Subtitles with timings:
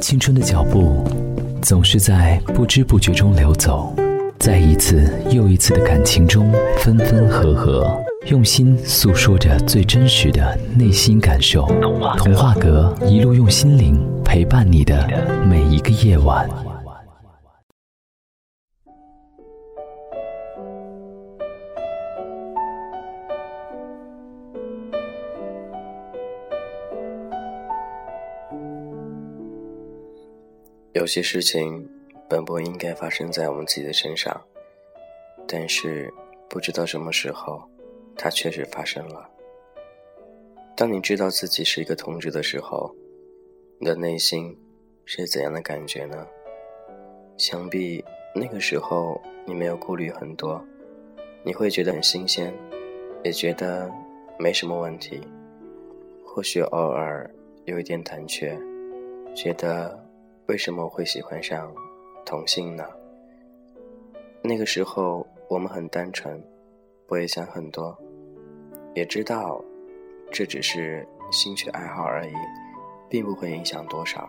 [0.00, 1.04] 青春的脚步
[1.62, 3.94] 总是在不知不觉中流走，
[4.38, 7.90] 在一次又一次的感情中分分合合，
[8.26, 11.66] 用心诉说着最真实的内心感受。
[12.16, 15.08] 童话阁一路用心灵陪伴你的
[15.48, 16.48] 每一个夜晚。
[30.94, 31.86] 有些事情
[32.30, 34.42] 本不应该发生在我们自己的身上，
[35.46, 36.12] 但是
[36.48, 37.62] 不知道什么时候，
[38.16, 39.28] 它确实发生了。
[40.74, 42.94] 当你知道自己是一个同志的时候，
[43.78, 44.58] 你的内心
[45.04, 46.26] 是怎样的感觉呢？
[47.36, 48.02] 想必
[48.34, 50.64] 那个时候你没有顾虑很多，
[51.44, 52.52] 你会觉得很新鲜，
[53.22, 53.92] 也觉得
[54.38, 55.20] 没什么问题。
[56.24, 57.30] 或许偶尔
[57.66, 58.58] 有一点胆怯，
[59.34, 60.07] 觉得。
[60.48, 61.70] 为什么我会喜欢上
[62.24, 62.82] 同性呢？
[64.40, 66.42] 那个时候我们很单纯，
[67.06, 67.94] 不会想很多，
[68.94, 69.62] 也知道
[70.30, 72.32] 这只是兴趣爱好而已，
[73.10, 74.26] 并不会影响多少。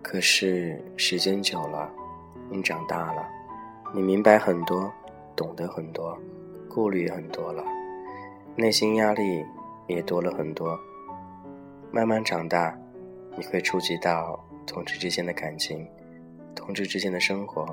[0.00, 1.90] 可是时间久了，
[2.48, 3.28] 你长大了，
[3.92, 4.92] 你明白很多，
[5.34, 6.16] 懂得很多，
[6.68, 7.64] 顾虑很多了，
[8.54, 9.44] 内心压力
[9.88, 10.78] 也多了很多。
[11.90, 12.78] 慢慢长大，
[13.36, 14.40] 你会触及到。
[14.66, 15.86] 同志之间的感情，
[16.54, 17.66] 同志之间的生活，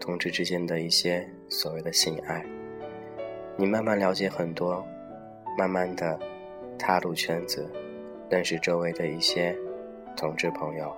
[0.00, 2.44] 同志之间的一些所谓的性爱，
[3.56, 4.84] 你慢慢了解很多，
[5.58, 6.18] 慢慢的
[6.78, 7.68] 踏入圈子，
[8.30, 9.56] 认识周围的一些
[10.16, 10.90] 同志朋友，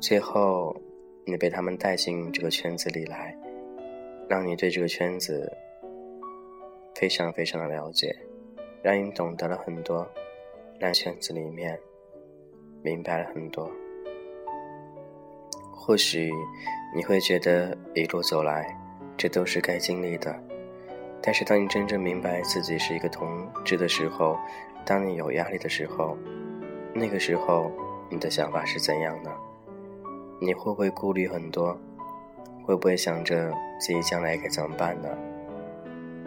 [0.00, 0.76] 最后
[1.24, 3.36] 你被他们带进这个圈子里来，
[4.28, 5.50] 让你对这个圈子
[6.94, 8.16] 非常非常的了解，
[8.82, 10.06] 让你懂得了很多，
[10.80, 11.78] 让圈子里面
[12.82, 13.70] 明白了很多。
[15.84, 16.30] 或许
[16.94, 18.72] 你会觉得一路走来，
[19.16, 20.32] 这都是该经历的。
[21.20, 23.28] 但是当你真正明白自己是一个同
[23.64, 24.38] 志的时候，
[24.84, 26.16] 当你有压力的时候，
[26.94, 27.68] 那个时候
[28.08, 29.32] 你的想法是怎样呢？
[30.40, 31.76] 你会不会顾虑很多？
[32.64, 35.08] 会不会想着自己将来该怎么办呢？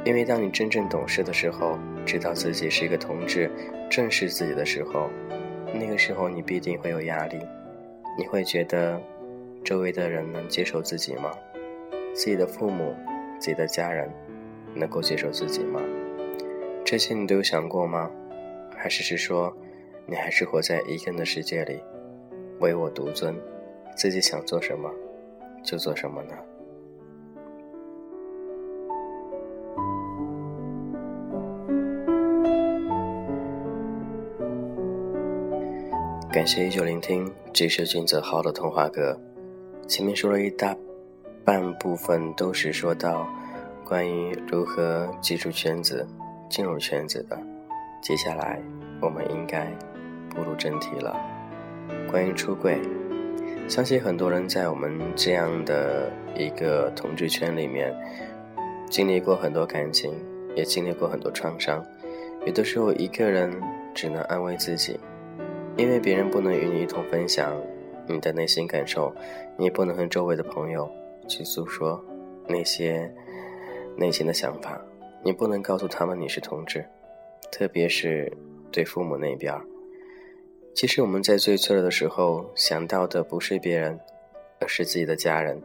[0.03, 3.49] 因为当你真正懂事的时候，知道自己是一个同志，
[3.89, 5.09] 正视自己的时候，
[5.73, 7.39] 那个时候你必定会有压力，
[8.17, 9.01] 你会觉得。
[9.65, 11.31] 周围的人能接受自己吗？
[12.13, 12.95] 自己的父母、
[13.39, 14.07] 自己的家人
[14.75, 15.81] 能够接受自己吗？
[16.85, 18.11] 这些你都有想过吗？
[18.77, 19.51] 还是是说，
[20.05, 21.81] 你还是活在一个人的世界里，
[22.59, 23.35] 唯我独尊，
[23.97, 24.87] 自己想做什么
[25.63, 26.35] 就做什么呢？
[36.31, 39.19] 感谢依旧聆听，这是君泽浩的童话歌。
[39.87, 40.75] 前面说了一大
[41.43, 43.27] 半部分，都是说到
[43.83, 46.07] 关于如何记住圈子、
[46.49, 47.39] 进入圈子的。
[48.01, 48.59] 接下来，
[48.99, 49.71] 我们应该
[50.29, 51.15] 步入正题了。
[52.09, 52.81] 关于出柜，
[53.67, 57.95] 相信很多人在我们这样的一个同志圈里面，
[58.89, 60.11] 经历过很多感情，
[60.55, 61.85] 也经历过很多创伤。
[62.43, 63.53] 有的时候，一个人
[63.93, 64.99] 只能安慰自己，
[65.77, 67.55] 因为别人不能与你一同分享。
[68.07, 69.13] 你的内心感受，
[69.57, 70.89] 你不能和周围的朋友
[71.27, 72.03] 去诉说
[72.47, 73.13] 那些
[73.97, 74.79] 内心的想法，
[75.23, 76.85] 你不能告诉他们你是同志，
[77.51, 78.31] 特别是
[78.71, 79.53] 对父母那边。
[80.75, 83.99] 其实我们在最脆弱的时候想到的不是别人，
[84.59, 85.61] 而是自己的家人。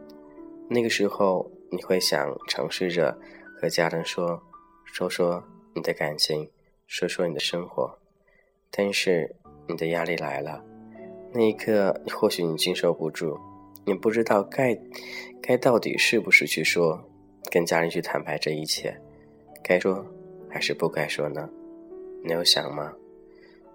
[0.69, 3.17] 那个时候你会想尝试着
[3.59, 4.41] 和家人说
[4.85, 5.43] 说说
[5.75, 6.49] 你的感情，
[6.87, 7.99] 说说你的生活，
[8.71, 9.35] 但是
[9.67, 10.63] 你的压力来了。
[11.33, 13.39] 那一刻，或许你经受不住，
[13.85, 14.77] 你不知道该
[15.41, 17.01] 该到底是不是去说，
[17.49, 18.93] 跟家人去坦白这一切，
[19.63, 20.05] 该说
[20.49, 21.49] 还是不该说呢？
[22.25, 22.93] 你有想吗？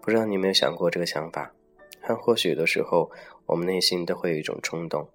[0.03, 1.50] 不知道你有没有想过这个想法？
[2.06, 3.11] 但或许有的时候，
[3.47, 5.09] 我们内心都会有一种冲动，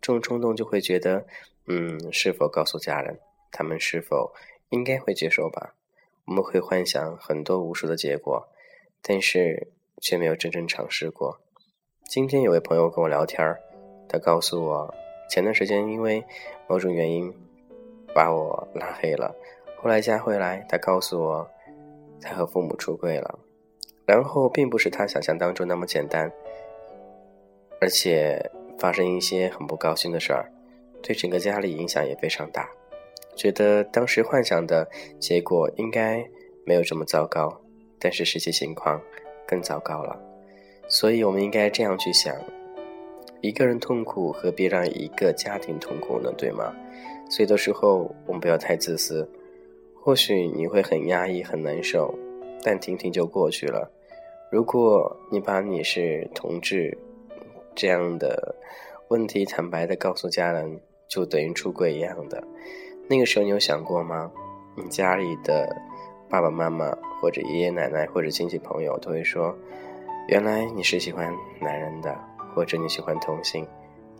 [0.00, 1.26] 这种冲动就会觉得，
[1.66, 3.18] 嗯，是否告诉家人，
[3.50, 4.32] 他们是否
[4.70, 5.74] 应该会接受吧？
[6.26, 8.48] 我们会幻想很多无数的结果，
[9.02, 11.40] 但是却没有真正尝试过。
[12.08, 13.60] 今天有位朋友跟我聊天儿，
[14.08, 14.94] 他告诉我，
[15.28, 16.24] 前段时间因为
[16.66, 17.30] 某种原因
[18.14, 19.36] 把我拉黑了，
[19.76, 21.46] 后来加回来，他告诉我
[22.18, 23.38] 他和父母出柜了，
[24.06, 26.32] 然后并不是他想象当中那么简单，
[27.78, 30.50] 而且发生一些很不高兴的事儿，
[31.02, 32.70] 对整个家里影响也非常大，
[33.36, 34.88] 觉得当时幻想的
[35.20, 36.26] 结果应该
[36.64, 37.54] 没有这么糟糕，
[37.98, 38.98] 但是实际情况
[39.46, 40.18] 更糟糕了。
[40.88, 42.34] 所以，我们应该这样去想：
[43.42, 46.32] 一个人痛苦何必让一个家庭痛苦呢？
[46.36, 46.74] 对吗？
[47.30, 49.28] 所以的时候我们不要太自私。
[50.00, 52.14] 或许你会很压抑、很难受，
[52.62, 53.90] 但听听就过去了。
[54.50, 56.96] 如果你把你是同志
[57.74, 58.54] 这样的
[59.08, 62.42] 问题坦白的告诉家人，就等于出轨一样的。
[63.06, 64.32] 那个时候你有想过吗？
[64.74, 65.76] 你家里的
[66.30, 69.54] 爸爸妈妈或者爷爷奶奶或者亲戚朋友都会说
[70.28, 72.14] ：“原来你是喜欢男人的，
[72.54, 73.66] 或者你喜欢同性，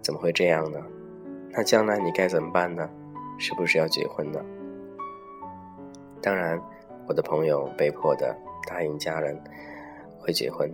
[0.01, 0.81] 怎么会这样呢？
[1.51, 2.89] 那将来你该怎么办呢？
[3.39, 4.43] 是不是要结婚呢？”
[6.23, 6.59] 当然，
[7.07, 8.35] 我的朋友被迫的
[8.67, 9.39] 答应家人
[10.19, 10.73] 会结婚，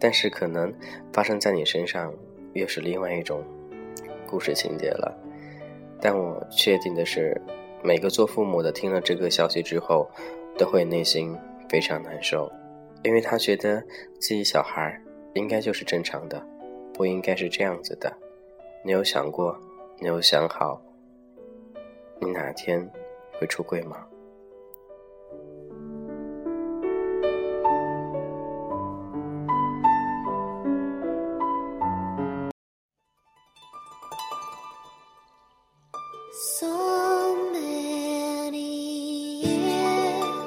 [0.00, 0.72] 但是可能
[1.12, 2.10] 发生在你身上
[2.54, 3.44] 又是另外一种
[4.26, 5.14] 故事情节了。
[6.00, 7.38] 但我确定的是，
[7.82, 10.08] 每个做父母的听了这个消息之后，
[10.56, 11.36] 都会内心
[11.68, 12.50] 非常难受，
[13.04, 13.80] 因为他觉得
[14.18, 14.98] 自己小孩
[15.34, 16.42] 应该就是正常的，
[16.94, 18.12] 不应该是这样子的。
[18.82, 19.56] 你有想过，
[20.00, 20.80] 你有想好，
[22.18, 22.90] 你哪天
[23.38, 24.04] 会出柜吗？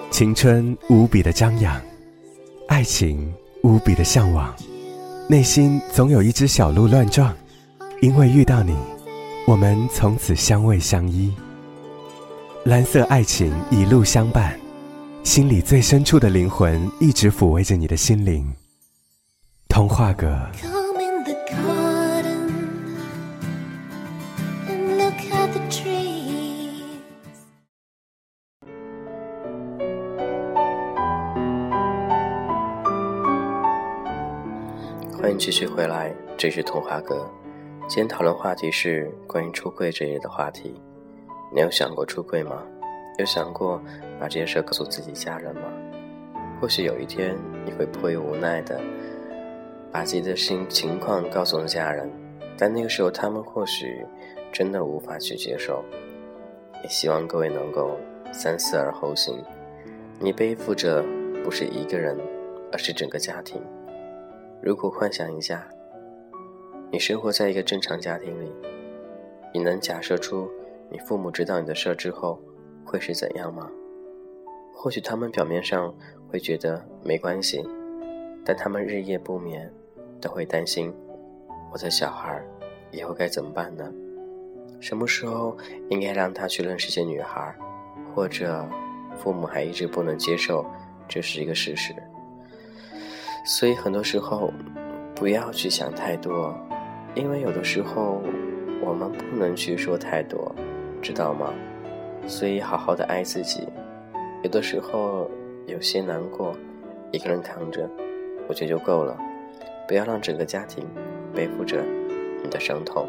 [0.09, 1.79] 青春无比的张扬，
[2.77, 3.33] 爱情
[3.63, 4.55] 无比的向往，
[5.27, 7.35] 内心总有一只小鹿乱撞。
[8.03, 8.75] 因为遇到你，
[9.47, 11.33] 我们从此相偎相依。
[12.65, 14.59] 蓝色爱情一路相伴，
[15.23, 18.47] 心里最深处的灵魂一直抚慰着你的心灵。
[19.67, 20.39] 童话阁。
[35.27, 37.29] 欢迎继续回来，这是童话哥。
[37.81, 40.81] 今天讨论话题是关于出柜这一类的话题。
[41.53, 42.63] 你有想过出柜吗？
[43.19, 43.77] 有想过
[44.21, 45.63] 把这件事告诉自己家人吗？
[46.61, 47.35] 或许有一天
[47.65, 48.79] 你会迫于无奈的
[49.91, 52.09] 把自己的心情况告诉了家人，
[52.57, 54.05] 但那个时候他们或许
[54.53, 55.83] 真的无法去接受。
[56.81, 57.99] 也希望各位能够
[58.31, 59.43] 三思而后行。
[60.21, 61.03] 你背负着
[61.43, 62.17] 不是一个人，
[62.71, 63.61] 而是整个家庭。
[64.61, 65.67] 如果幻想一下，
[66.91, 68.51] 你生活在一个正常家庭里，
[69.53, 70.49] 你能假设出
[70.89, 72.41] 你父母知道你的事之后
[72.83, 73.69] 会是怎样吗？
[74.73, 75.93] 或许他们表面上
[76.29, 77.63] 会觉得没关系，
[78.43, 79.71] 但他们日夜不眠，
[80.19, 80.93] 都会担心
[81.71, 82.43] 我的小孩
[82.91, 83.91] 以后该怎么办呢？
[84.79, 85.57] 什么时候
[85.89, 87.55] 应该让他去认识些女孩，
[88.13, 88.67] 或者
[89.15, 90.65] 父母还一直不能接受
[91.07, 91.93] 这是一个事实。
[93.47, 94.51] 所以很多时候，
[95.15, 96.53] 不要去想太多，
[97.15, 98.21] 因为有的时候
[98.81, 100.53] 我们不能去说太多，
[101.01, 101.53] 知道吗？
[102.27, 103.65] 所以好好的爱自己。
[104.43, 105.31] 有的时候
[105.65, 106.53] 有些难过，
[107.13, 107.89] 一个人扛着，
[108.49, 109.17] 我觉得就够了。
[109.87, 110.85] 不要让整个家庭
[111.33, 111.81] 背负着
[112.43, 113.07] 你的伤痛。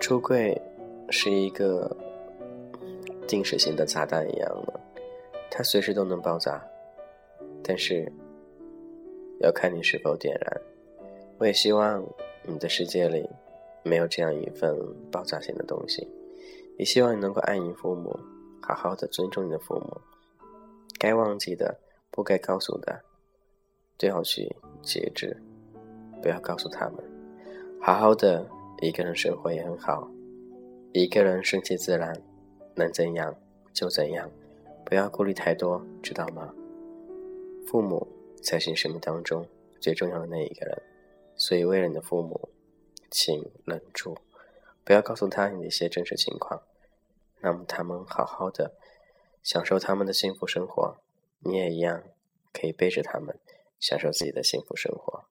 [0.00, 0.58] 出柜
[1.10, 1.94] 是一个
[3.28, 4.80] 定时性的炸弹一样的，
[5.50, 6.58] 它随时都能爆炸。
[7.64, 8.12] 但是，
[9.40, 10.60] 要看你是否点燃。
[11.38, 12.04] 我也希望
[12.46, 13.28] 你的世界里
[13.82, 14.76] 没有这样一份
[15.10, 16.06] 爆炸性的东西。
[16.76, 18.18] 也希望你能够爱你父母，
[18.60, 20.00] 好好的尊重你的父母。
[20.98, 21.76] 该忘记的、
[22.10, 23.00] 不该告诉的，
[23.96, 25.36] 都要去节制，
[26.20, 26.96] 不要告诉他们。
[27.80, 28.46] 好好的
[28.80, 30.08] 一个人生活也很好，
[30.92, 32.12] 一个人顺其自然，
[32.74, 33.34] 能怎样
[33.72, 34.28] 就怎样，
[34.84, 36.52] 不要顾虑太多，知道吗？
[37.66, 38.06] 父母
[38.42, 39.46] 才是你生命当中
[39.80, 40.82] 最重要的那一个人，
[41.36, 42.48] 所以为了你的父母，
[43.10, 44.16] 请忍住，
[44.84, 46.62] 不要告诉他你的一些真实情况。
[47.40, 48.74] 那么他们好好的
[49.42, 50.98] 享受他们的幸福生活，
[51.40, 52.02] 你也一样
[52.52, 53.38] 可以背着他们
[53.78, 55.24] 享受自己的幸福生活。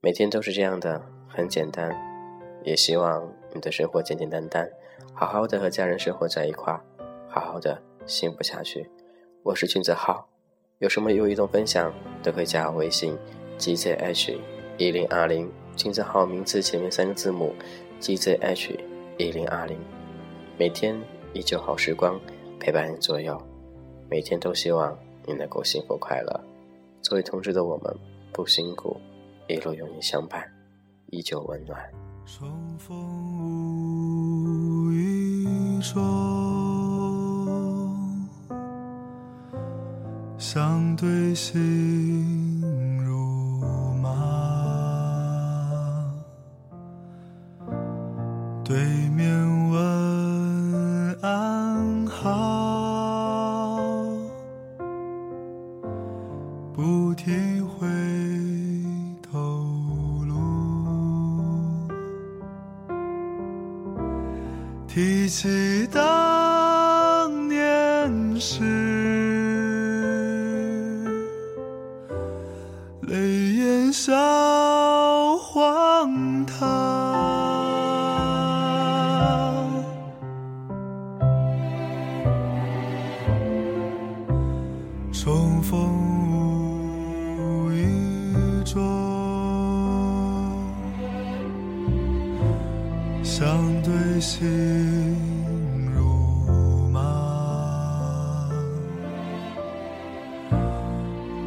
[0.00, 2.14] 每天都是这样的，很简单。
[2.62, 4.70] 也希望你的生活简简单单，
[5.14, 6.84] 好好的和家人生活在一块儿，
[7.28, 8.90] 好好的幸福下去。
[9.44, 10.35] 我是君子浩。
[10.78, 11.90] 有什么有移动分享，
[12.22, 13.16] 都可以加我微信
[13.58, 14.36] gzh
[14.76, 17.54] 一零二零，金字号名字前面三个字母
[17.98, 18.78] gzh
[19.16, 19.78] 一零二零。
[20.58, 20.94] 每天
[21.32, 22.20] 依旧好时光
[22.60, 23.40] 陪伴你左右，
[24.10, 26.44] 每天都希望你能够幸福快乐。
[27.00, 27.96] 作为同志的我们
[28.30, 28.98] 不辛苦，
[29.48, 30.46] 一路有你相伴，
[31.06, 31.80] 依旧温暖。
[32.26, 32.94] 双风
[34.44, 36.45] 无意中。
[40.38, 42.60] 相对心
[43.02, 43.58] 如
[44.02, 44.10] 麻
[48.62, 48.76] 对
[49.16, 49.32] 面
[49.70, 53.16] 问安好
[56.74, 57.86] 不停回
[59.22, 59.40] 头
[60.28, 61.88] 路
[64.86, 65.48] 提起
[73.86, 76.66] 泪眼笑荒唐。
[85.12, 85.78] 重逢
[87.38, 87.84] 无意
[88.64, 88.82] 中，
[93.22, 93.46] 相
[93.82, 94.46] 对心
[95.94, 96.02] 如
[96.90, 97.00] 麻。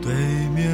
[0.01, 0.13] 对
[0.55, 0.68] 面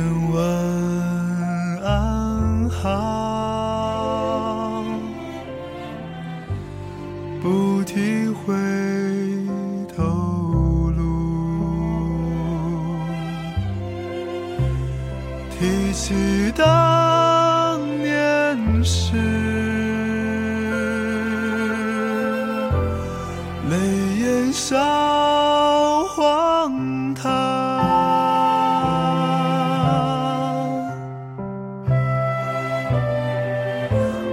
[26.65, 27.31] 荒唐。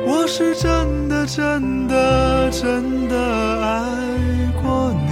[0.07, 3.83] 我是真的真的真的爱
[4.63, 5.11] 过你，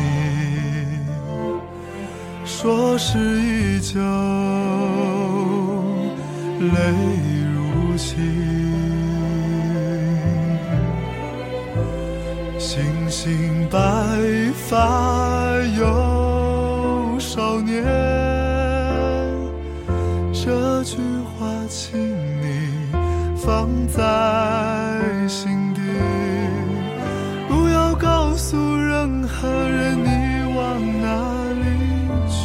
[2.47, 4.01] 说是依旧，
[6.61, 6.75] 泪
[23.93, 25.81] 在心底，
[27.49, 30.09] 不要告诉任何人你
[30.55, 30.61] 往
[31.03, 31.07] 哪
[31.61, 31.65] 里
[32.29, 32.39] 去，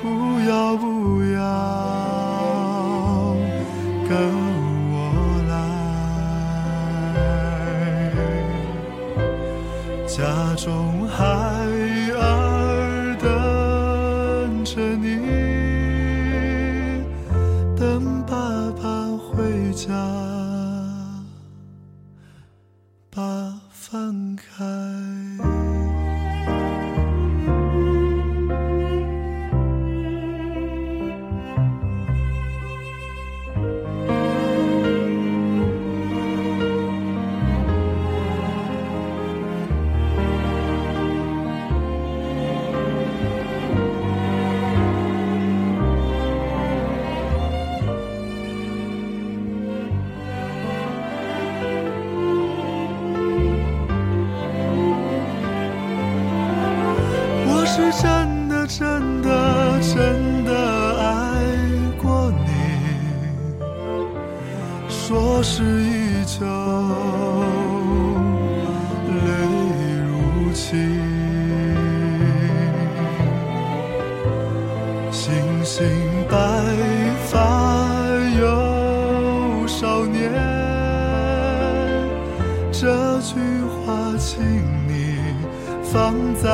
[0.00, 0.06] 不
[0.48, 0.86] 要不
[1.34, 1.38] 要
[4.08, 4.10] 跟
[4.92, 4.96] 我
[5.50, 5.52] 来，
[10.06, 10.16] 家
[10.56, 10.66] 中
[11.08, 11.18] 还
[65.38, 66.44] 说是依旧，
[69.06, 69.20] 泪
[70.02, 70.66] 如倾。
[75.12, 75.32] 星
[75.64, 75.86] 星
[76.28, 76.36] 白
[77.28, 77.38] 发
[78.40, 80.32] 有少年，
[82.72, 83.38] 这句
[83.86, 84.42] 话请
[84.88, 85.18] 你
[85.84, 86.48] 放在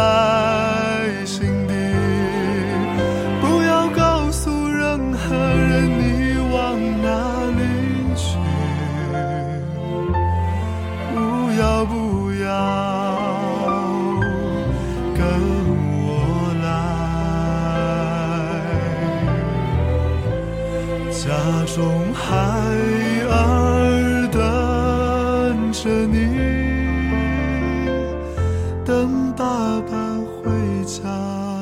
[29.64, 31.53] 下班回家，